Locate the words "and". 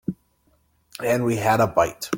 1.03-1.25